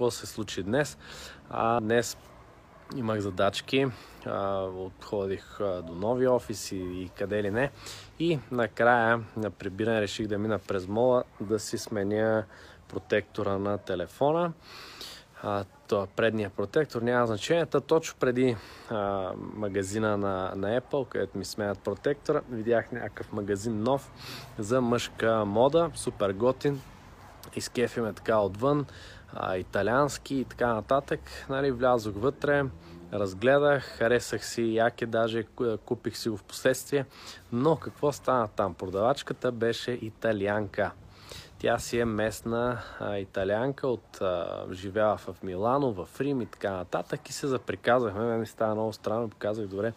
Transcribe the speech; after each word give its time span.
какво 0.00 0.10
се 0.10 0.26
случи 0.26 0.62
днес. 0.62 0.98
А, 1.50 1.80
днес 1.80 2.16
имах 2.96 3.20
задачки, 3.20 3.86
отходих 4.76 5.58
до 5.58 5.94
нови 5.94 6.28
офиси 6.28 6.76
и 6.76 7.10
къде 7.18 7.42
ли 7.42 7.50
не. 7.50 7.70
И 8.18 8.38
накрая 8.50 9.24
на 9.36 9.50
прибиране 9.50 10.00
реших 10.00 10.26
да 10.26 10.38
мина 10.38 10.58
през 10.58 10.86
мола 10.86 11.24
да 11.40 11.58
си 11.58 11.78
сменя 11.78 12.44
протектора 12.88 13.58
на 13.58 13.78
телефона. 13.78 14.52
А, 15.42 15.64
то, 15.88 16.08
предния 16.16 16.50
протектор 16.50 17.02
няма 17.02 17.26
значение. 17.26 17.66
Та 17.66 17.80
точно 17.80 18.18
преди 18.20 18.56
а, 18.90 19.32
магазина 19.36 20.16
на, 20.16 20.52
на 20.56 20.80
Apple, 20.80 21.08
където 21.08 21.38
ми 21.38 21.44
сменят 21.44 21.78
протектора, 21.78 22.40
видях 22.50 22.92
някакъв 22.92 23.32
магазин 23.32 23.82
нов 23.82 24.10
за 24.58 24.80
мъжка 24.80 25.44
мода, 25.44 25.90
супер 25.94 26.32
готин. 26.32 26.80
Изкефиме 27.56 28.12
така 28.12 28.38
отвън, 28.38 28.86
а, 29.34 29.56
италиански 29.56 30.34
и 30.34 30.44
така 30.44 30.74
нататък. 30.74 31.20
Нали, 31.48 31.70
влязох 31.70 32.14
вътре, 32.16 32.64
разгледах, 33.12 33.84
харесах 33.84 34.46
си 34.46 34.74
яке, 34.74 35.06
даже 35.06 35.44
купих 35.84 36.16
си 36.16 36.28
го 36.28 36.36
в 36.36 36.44
последствие. 36.44 37.06
Но 37.52 37.76
какво 37.76 38.12
стана 38.12 38.48
там? 38.48 38.74
Продавачката 38.74 39.52
беше 39.52 39.90
италианка. 39.90 40.90
Тя 41.58 41.78
си 41.78 41.98
е 41.98 42.04
местна 42.04 42.78
а, 43.00 43.18
италианка, 43.18 43.88
от, 43.88 44.20
а, 44.20 44.66
живяла 44.72 45.16
в 45.16 45.42
Милано, 45.42 45.92
в 45.92 46.20
Рим 46.20 46.40
и 46.40 46.46
така 46.46 46.72
нататък 46.72 47.28
и 47.28 47.32
се 47.32 47.46
заприказахме. 47.46 48.24
Мен 48.24 48.40
ми 48.40 48.46
става 48.46 48.74
много 48.74 48.92
странно, 48.92 49.28
показах 49.28 49.66
добре 49.66 49.92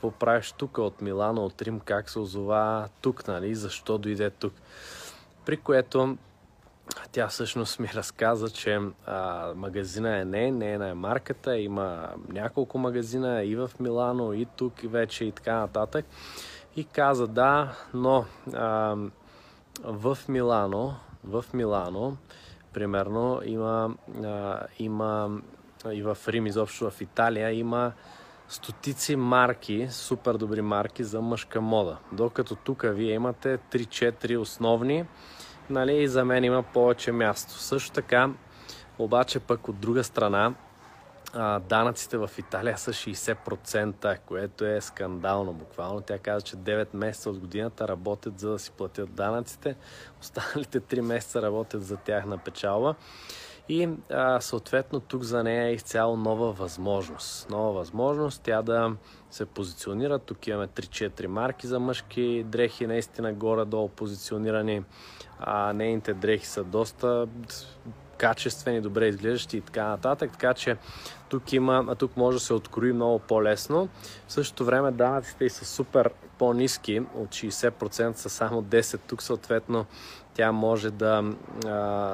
какво 0.00 0.18
правиш 0.18 0.52
тук 0.52 0.78
от 0.78 1.00
Милано, 1.00 1.44
от 1.44 1.62
Рим, 1.62 1.80
как 1.80 2.10
се 2.10 2.18
озова 2.18 2.88
тук, 3.00 3.28
нали, 3.28 3.54
защо 3.54 3.98
дойде 3.98 4.30
тук. 4.30 4.52
При 5.46 5.56
което 5.56 6.16
тя 7.12 7.28
всъщност 7.28 7.78
ми 7.78 7.88
разказа, 7.94 8.50
че 8.50 8.80
а, 9.06 9.52
магазина 9.56 10.18
е 10.18 10.24
не, 10.24 10.50
не 10.50 10.72
е 10.72 10.78
на 10.78 10.94
марката, 10.94 11.58
има 11.58 12.08
няколко 12.28 12.78
магазина 12.78 13.44
и 13.44 13.56
в 13.56 13.70
Милано, 13.80 14.32
и 14.32 14.46
тук, 14.56 14.82
и 14.82 14.88
вече 14.88 15.24
и 15.24 15.32
така 15.32 15.54
нататък. 15.54 16.06
И 16.76 16.84
каза 16.84 17.26
да, 17.26 17.76
но 17.94 18.24
а, 18.54 18.96
в 19.84 20.18
Милано, 20.28 20.94
в 21.24 21.44
Милано, 21.54 22.16
примерно, 22.72 23.40
има, 23.44 23.94
а, 24.24 24.66
има 24.78 25.40
и 25.92 26.02
в 26.02 26.18
Рим, 26.28 26.46
изобщо 26.46 26.90
в 26.90 27.00
Италия, 27.00 27.52
има 27.52 27.92
стотици 28.48 29.16
марки, 29.16 29.88
супер 29.90 30.34
добри 30.34 30.62
марки 30.62 31.04
за 31.04 31.20
мъжка 31.20 31.60
мода. 31.60 31.96
Докато 32.12 32.54
тук 32.56 32.84
вие 32.84 33.14
имате 33.14 33.58
3-4 33.58 34.38
основни, 34.38 35.04
нали, 35.70 36.02
и 36.02 36.08
за 36.08 36.24
мен 36.24 36.44
има 36.44 36.62
повече 36.62 37.12
място. 37.12 37.52
Също 37.52 37.90
така, 37.90 38.30
обаче 38.98 39.40
пък 39.40 39.68
от 39.68 39.78
друга 39.78 40.04
страна, 40.04 40.54
данъците 41.68 42.16
в 42.18 42.30
Италия 42.38 42.78
са 42.78 42.92
60%, 42.92 44.18
което 44.26 44.64
е 44.64 44.80
скандално 44.80 45.52
буквално. 45.52 46.00
Тя 46.00 46.18
каза, 46.18 46.40
че 46.40 46.56
9 46.56 46.88
месеца 46.94 47.30
от 47.30 47.38
годината 47.38 47.88
работят 47.88 48.40
за 48.40 48.50
да 48.50 48.58
си 48.58 48.70
платят 48.70 49.14
данъците, 49.14 49.76
останалите 50.20 50.80
3 50.80 51.00
месеца 51.00 51.42
работят 51.42 51.84
за 51.84 51.96
тях 51.96 52.26
на 52.26 52.38
печалба. 52.38 52.94
И 53.70 53.88
а, 54.10 54.40
съответно 54.40 55.00
тук 55.00 55.22
за 55.22 55.42
нея 55.42 55.64
е 55.66 55.72
изцяло 55.72 56.16
нова 56.16 56.52
възможност. 56.52 57.50
Нова 57.50 57.72
възможност 57.72 58.42
тя 58.42 58.62
да 58.62 58.92
се 59.30 59.46
позиционира. 59.46 60.18
Тук 60.18 60.46
имаме 60.46 60.68
3-4 60.68 61.26
марки 61.26 61.66
за 61.66 61.80
мъжки 61.80 62.44
дрехи, 62.46 62.86
наистина 62.86 63.32
горе-долу 63.32 63.88
позиционирани. 63.88 64.84
А, 65.38 65.72
нейните 65.72 66.14
дрехи 66.14 66.46
са 66.46 66.64
доста 66.64 67.28
качествени, 68.20 68.80
добре 68.80 69.06
изглеждащи 69.08 69.56
и 69.56 69.60
така 69.60 69.88
нататък. 69.88 70.32
Така 70.32 70.54
че 70.54 70.76
тук, 71.28 71.52
има, 71.52 71.94
тук 71.98 72.16
може 72.16 72.36
да 72.36 72.40
се 72.40 72.54
открои 72.54 72.92
много 72.92 73.18
по-лесно. 73.18 73.88
В 74.28 74.32
същото 74.32 74.64
време 74.64 74.90
данъците 74.90 75.44
и 75.44 75.50
са 75.50 75.64
супер 75.64 76.10
по-низки, 76.38 77.02
от 77.14 77.28
60% 77.28 78.16
са 78.16 78.28
само 78.28 78.62
10. 78.62 79.00
Тук 79.06 79.22
съответно 79.22 79.86
тя 80.34 80.52
може 80.52 80.90
да, 80.90 81.24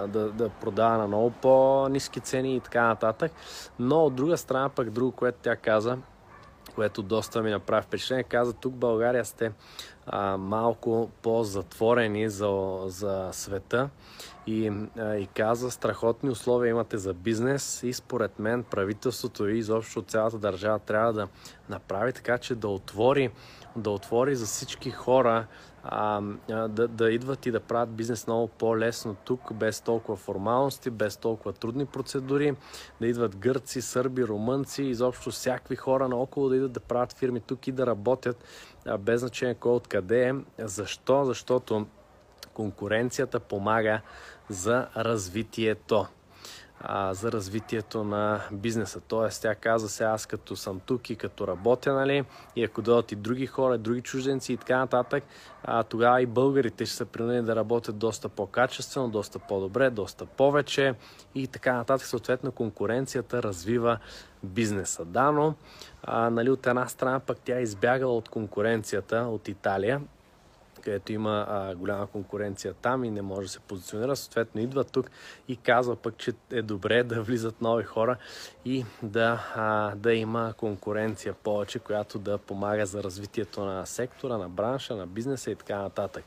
да, 0.09 0.31
да 0.35 0.49
продава 0.49 0.99
на 0.99 1.07
много 1.07 1.31
по-низки 1.31 2.21
цени 2.21 2.57
и 2.57 2.61
така 2.61 2.87
нататък. 2.87 3.33
Но 3.79 4.05
от 4.05 4.15
друга 4.15 4.37
страна 4.37 4.69
пък 4.69 4.91
друго, 4.91 5.13
което 5.13 5.39
тя 5.43 5.57
каза, 5.57 5.99
което 6.75 7.03
доста 7.03 7.43
ми 7.43 7.51
направи 7.51 7.83
впечатление. 7.83 8.25
Каза, 8.25 8.53
тук 8.53 8.75
България 8.75 9.25
сте 9.25 9.53
а, 10.07 10.37
малко 10.37 11.11
по-затворени 11.23 12.29
за, 12.29 12.79
за 12.87 13.29
света. 13.33 13.89
И, 14.47 14.73
а, 14.99 15.15
и 15.15 15.27
каза, 15.27 15.71
страхотни 15.71 16.31
условия 16.31 16.71
имате 16.71 16.99
за 16.99 17.15
бизнес 17.15 17.83
и 17.83 17.93
според 17.93 18.39
мен 18.39 18.65
правителството 18.65 19.49
и 19.49 19.59
изобщо 19.59 20.03
цялата 20.03 20.39
държава 20.39 20.79
трябва 20.79 21.13
да 21.13 21.29
направи 21.69 22.13
така, 22.13 22.39
че 22.39 22.55
да 22.55 22.69
отвори, 22.69 23.31
да 23.77 23.91
отвори 23.91 24.37
за 24.37 24.47
всички 24.47 24.91
хора 24.91 25.47
а, 25.89 26.21
да, 26.49 26.89
да 26.89 27.11
идват 27.11 27.47
и 27.47 27.51
да 27.51 27.61
правят 27.61 27.91
бизнес 27.91 28.27
много 28.27 28.49
по-лесно 28.49 29.17
тук, 29.25 29.55
без 29.55 29.81
толкова 29.81 30.17
формалности, 30.17 30.91
без 30.91 31.17
толкова 31.17 31.53
трудни 31.53 31.87
процедури, 31.87 32.57
да 33.01 33.07
идват 33.07 33.37
гърци, 33.37 33.83
сърби, 33.83 34.25
румънци, 34.25 34.83
изобщо 34.83 35.31
всякакви 35.31 35.77
хора 35.77 36.09
наоколо 36.09 36.49
да 36.49 36.57
идват 36.57 36.73
да 36.73 36.81
правят 36.81 37.13
фирми 37.13 37.41
тук 37.41 37.67
и 37.67 37.73
да 37.73 37.87
работят, 37.87 38.45
без 38.99 39.21
значение 39.21 39.55
кой 39.55 39.73
откъде 39.73 40.29
е. 40.29 40.35
Защо? 40.59 41.25
Защото 41.25 41.87
конкуренцията 42.55 43.41
помага 43.41 44.01
за 44.49 44.87
развитието 44.97 46.07
за 47.11 47.33
развитието 47.33 48.05
на 48.05 48.41
бизнеса. 48.53 49.01
Тоест, 49.01 49.43
тя 49.43 49.55
каза 49.55 49.89
се, 49.89 50.05
аз 50.05 50.27
като 50.27 50.57
съм 50.57 50.81
тук 50.81 51.11
и 51.11 51.17
като 51.17 51.47
работя, 51.47 51.95
нали, 51.95 52.25
и 52.57 52.65
ако 52.65 52.83
дойдат 52.83 53.13
и 53.13 53.17
други 53.17 53.47
хора, 53.47 53.79
други 53.79 54.01
чужденци 54.01 54.53
и 54.53 54.57
така 54.57 54.79
нататък, 54.79 55.25
а, 55.65 55.83
тогава 55.83 56.23
и 56.23 56.27
българите 56.27 56.87
ще 56.87 56.97
са 56.97 57.07
принудени 57.07 57.43
да 57.43 57.57
работят 57.57 57.99
доста 57.99 58.29
по-качествено, 58.29 59.09
доста 59.09 59.39
по-добре, 59.39 59.91
доста 59.91 60.27
повече 60.27 60.95
и 61.35 61.47
така 61.47 61.73
нататък. 61.73 62.07
Съответно, 62.07 62.53
конкуренцията 62.53 63.43
развива 63.43 63.99
бизнеса. 64.43 65.05
Да, 65.05 65.31
но 65.33 65.55
а, 66.03 66.31
нали, 66.31 66.51
от 66.51 66.67
една 66.67 66.89
страна 66.89 67.21
пък 67.21 67.39
тя 67.45 67.61
избягала 67.61 68.17
от 68.17 68.29
конкуренцията 68.29 69.17
от 69.17 69.49
Италия, 69.49 70.01
където 70.87 71.13
има 71.13 71.47
а, 71.49 71.75
голяма 71.75 72.07
конкуренция 72.07 72.75
там 72.75 73.05
и 73.05 73.11
не 73.11 73.23
може 73.23 73.47
да 73.47 73.53
се 73.53 73.61
позиционира, 73.61 74.17
съответно 74.17 74.61
идва 74.61 74.85
тук 74.85 75.11
и 75.49 75.57
казва 75.57 75.97
пък, 75.97 76.17
че 76.17 76.33
е 76.51 76.63
добре 76.63 77.03
да 77.03 77.23
влизат 77.23 77.61
нови 77.61 77.85
хора 77.85 78.17
и 78.65 78.85
да, 79.03 79.53
а, 79.55 79.95
да 79.97 80.15
има 80.15 80.55
конкуренция 80.57 81.35
повече, 81.35 81.79
която 81.79 82.19
да 82.19 82.39
помага 82.39 82.87
за 82.87 83.03
развитието 83.03 83.65
на 83.65 83.87
сектора, 83.87 84.39
на 84.39 84.49
бранша, 84.49 84.97
на 84.97 85.07
бизнеса 85.07 85.51
и 85.51 85.55
така 85.55 85.79
нататък. 85.79 86.25